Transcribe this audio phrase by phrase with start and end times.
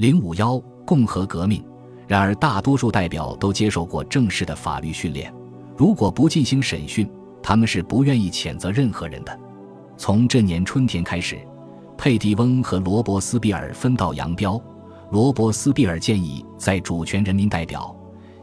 [0.00, 1.62] 零五幺共和革命。
[2.08, 5.30] 然而，大多数代表都接受过正式的法律训练，
[5.76, 7.06] 如果不进行审讯，
[7.42, 9.40] 他们是不愿意谴责任何人的。
[9.98, 11.38] 从这年春天开始，
[11.98, 14.58] 佩蒂翁和罗伯斯庇尔分道扬镳。
[15.10, 17.94] 罗伯斯庇尔建议在主权人民代表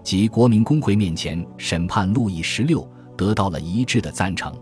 [0.04, 2.88] 及国民公会面前审判路易十六，
[3.18, 4.54] 得到了一致的赞成。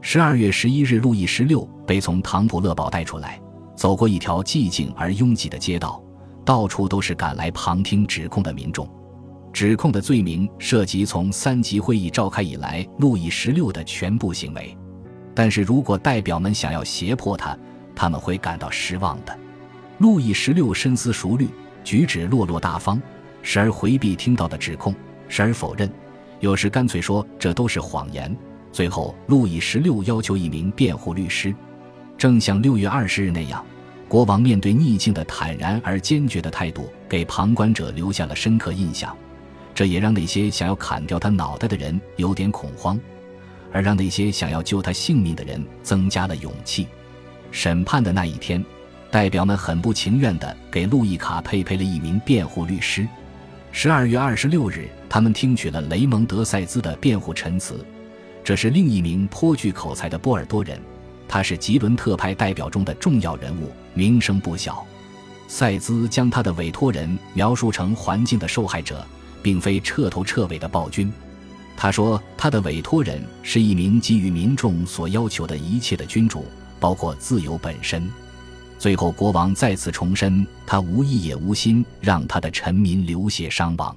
[0.00, 3.40] 十二月十一日，路易十六被从唐普勒堡带出来，
[3.76, 6.02] 走过一条寂静而拥挤的街道，
[6.44, 8.88] 到处都是赶来旁听指控的民众。
[9.52, 14.76] 指控的罪名涉及从三级会议召开以来路易十六的全部行为。
[15.32, 17.56] 但是如果代表们想要胁迫他，
[17.94, 19.36] 他们会感到失望的。
[19.98, 21.48] 路易十六深思熟虑，
[21.84, 23.00] 举止落落大方，
[23.42, 24.92] 时而回避听到的指控，
[25.28, 25.88] 时而否认，
[26.40, 28.36] 有时干脆说这都是谎言。
[28.72, 31.54] 最后，路易十六要求一名辩护律师，
[32.18, 33.64] 正像六月二十日那样，
[34.14, 39.12] 国王面对逆境的坦然而坚决的态度，给旁观者留下了深刻印象。
[39.74, 42.96] 这也让那些想要砍掉他脑袋的人有点恐慌，
[43.72, 46.86] 而让那些想要救他性命的人增加了勇气。
[47.50, 48.64] 审判的那一天，
[49.10, 53.08] 代表们很不情愿地给路易卡佩配了一名辩护律师。
[53.72, 57.84] 十二月二十六日，他们听取了雷蒙德塞兹的辩护陈词。
[58.44, 60.80] 这是另一名颇具口才的波尔多人，
[61.28, 64.84] 他是吉伦特派代表中的重要人物，名声不小。
[65.48, 69.06] 塞兹将他的委托人描述成环境的受害者，
[69.42, 71.12] 并非彻头彻尾的暴君。
[71.76, 76.46] 他说，他的委托人是一名给予民众所要求的一切的君主，
[76.78, 78.08] 包括自由本身。
[78.78, 83.96] 最后，国王再次重申，他无意也无心让他的臣民流血伤亡。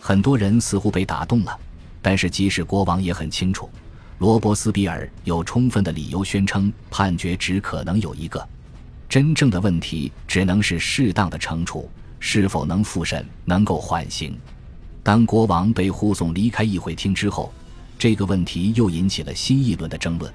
[0.00, 1.58] 很多人似乎被打动了。
[2.00, 3.70] 但是，即使国王也很清楚，
[4.22, 8.48] 罗伯斯比尔有充分的理由宣称判决只可能有一个。
[9.08, 14.38] 真正的问题只能是适当的惩处是否能复审，能够缓刑。
[15.02, 17.52] 当国王被护送离开议会厅之后，
[17.98, 20.32] 这个问题又引起了新一轮的争论。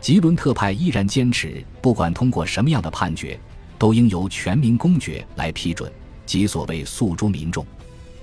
[0.00, 3.36] 吉伦特派依然坚持，不管通过什么样的判决，
[3.76, 5.90] 都应由全民公决来批准，
[6.24, 7.66] 即所谓诉诸民众。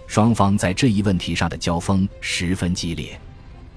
[0.08, 3.20] 双方在这一问题上的交锋十分激烈，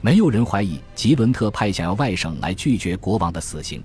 [0.00, 3.82] 没有人怀疑吉伦特派想要外省来拒绝国王的死刑，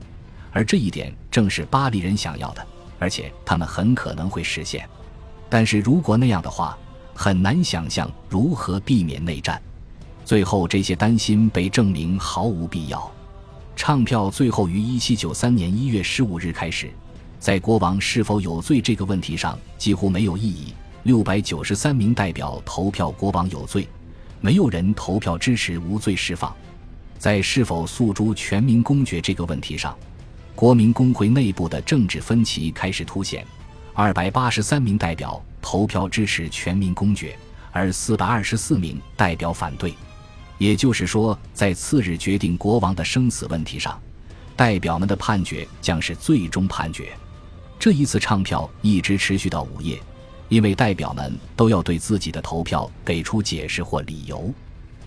[0.52, 2.66] 而这一点正是巴黎人想要的，
[3.00, 4.88] 而且他们很可能会实现。
[5.50, 6.78] 但是如果那样的话，
[7.14, 9.62] 很难想象如何避免内战。
[10.24, 13.12] 最后，这些担心被证明毫无必要。
[13.76, 16.92] 唱票最后于1793年1月15日开始，
[17.40, 20.74] 在国王是否有罪这个问题上几乎没有异议。
[21.04, 23.88] 六百九十三名代表投票国王有罪，
[24.42, 26.54] 没有人投票支持无罪释放。
[27.18, 29.96] 在是否诉诸全民公决这个问题上，
[30.56, 33.46] 国民工会内部的政治分歧开始凸显。
[33.94, 37.38] 二百八十三名代表投票支持全民公决，
[37.72, 39.94] 而四百二十四名代表反对。
[40.58, 44.02] 也就是说，在次日决定国王的生死问题上，
[44.56, 47.12] 代表们的判决将是最终判决。
[47.78, 50.02] 这一次唱票一直持续到午夜。
[50.52, 54.54] 因为代表们都要对自己的投票给出解释或理由，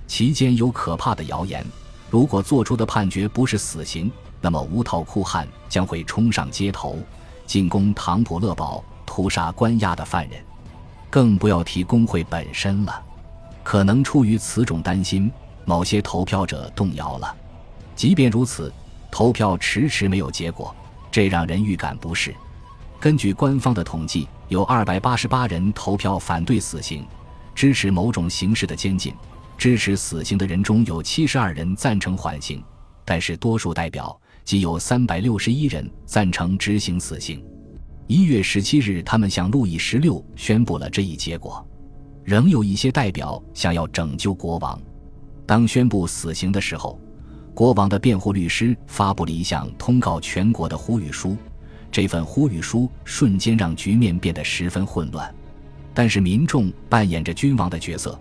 [0.06, 1.62] 期间有可怕的谣言：
[2.09, 4.10] 如果做出的判决不是死刑，
[4.41, 6.97] 那么无套酷汉将会冲上街头，
[7.44, 10.43] 进攻唐普勒堡，屠杀关押的犯人。
[11.10, 13.03] 更不要提工会本身了。
[13.62, 15.31] 可能出于此种担心，
[15.66, 17.37] 某些投票者动摇了。
[17.94, 18.72] 即便如此，
[19.10, 20.75] 投票迟迟没有结果，
[21.12, 22.34] 这让人预感不适。
[22.99, 24.27] 根据官方的统计。
[24.49, 27.05] 有二百八十八人投票反对死刑，
[27.55, 29.12] 支持某种形式的监禁。
[29.56, 32.62] 支持死刑的人中有七十二人赞成缓刑，
[33.04, 37.43] 但是多数代表即有三百六十一人赞成执行死刑。
[38.06, 41.66] 一月十七日，他们向路易十六宣布了这一结果。
[42.25, 44.81] 仍有一些代表想要拯救国王。
[45.47, 46.99] 当宣布死刑的时候，
[47.54, 51.37] 国王的辩护律师发布了一项通告全国的呼吁书。
[51.94, 55.32] 这份呼吁书瞬间让局面变得十分混乱，
[55.95, 58.19] 但是民众扮演着君王的角色，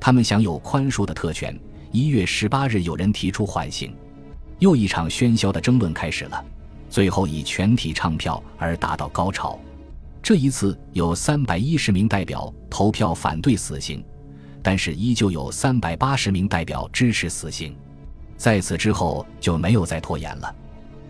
[0.00, 1.56] 他们享有宽恕的特权。
[1.92, 3.94] 一月十八日，有人提出缓刑，
[4.58, 6.44] 又一场喧嚣的争论开始了，
[6.90, 9.56] 最后以全体唱票而达到高潮。
[10.20, 14.04] 这一次有三百一十名代表投票反对死刑，
[14.64, 17.72] 但是依旧有三百八十名代表支持死刑。
[18.36, 20.52] 在此之后就没有再拖延了。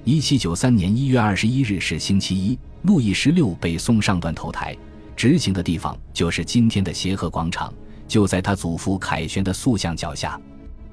[0.05, 4.77] 一七九三年一月二十一日是星期一，路易十六被送上断头台，
[5.15, 7.73] 执行的地方就是今天的协和广场，
[8.09, 10.41] 就在他祖父凯旋的塑像脚下。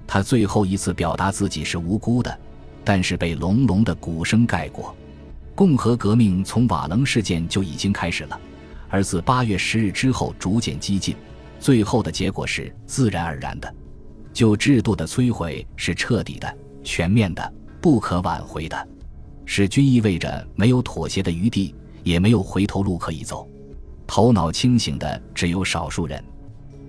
[0.05, 2.39] 他最后一次表达自己是无辜的，
[2.83, 4.95] 但是被隆隆的鼓声盖过。
[5.55, 8.39] 共和革命从瓦楞事件就已经开始了，
[8.89, 11.15] 而自八月十日之后逐渐激进，
[11.59, 13.73] 最后的结果是自然而然的。
[14.31, 18.87] 就制度的摧毁是彻底的、全面的、不可挽回的。
[19.51, 21.73] 使君意味着没有妥协的余地，
[22.03, 23.49] 也没有回头路可以走。
[24.05, 26.23] 头脑清醒的只有少数人，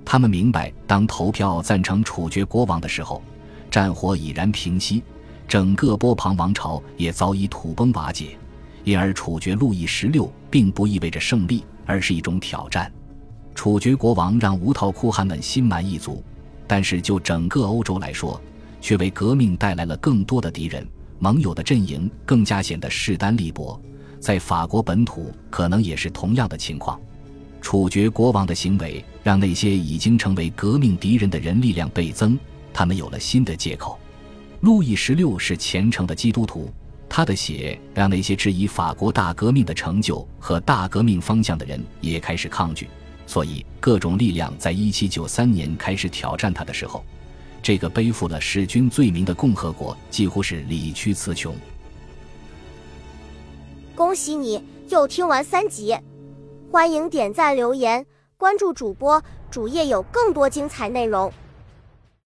[0.04, 3.22] 他们明白，当投票赞成处决国王的时候，
[3.70, 5.02] 战火已然平息，
[5.48, 8.36] 整个波旁王朝也早已土崩瓦解。
[8.84, 12.92] 因而，处决路易十六并不意味着胜利，而是一种挑战。
[13.54, 16.22] 处决国王让无套酷汉们心满意足，
[16.66, 18.38] 但是就整个欧洲来说，
[18.82, 20.86] 却为革命带来了更多的敌人。
[21.20, 23.80] 盟友的阵营更加显得势单力薄，
[24.18, 26.98] 在法国本土可能也是同样的情况。
[27.60, 32.38] 处决国王的行为让那些已经成为革命敌人的人力量倍增，
[32.72, 33.98] 他们有了新的借口。
[34.62, 36.70] 路易十六是虔诚的基督徒，
[37.06, 42.88] 他的血让那些质疑法国大革命的成就和大革命方向的人也开始抗拒，
[43.26, 47.04] 所以各种力量在一七九三年开始挑战他的时候。
[47.62, 51.54] 这个背负了弑君罪名的共和国几乎是理屈词穷。
[53.94, 55.96] 恭喜你又听完三集，
[56.70, 58.04] 欢迎点赞、留言、
[58.36, 61.30] 关注主播，主页有更多精彩内容。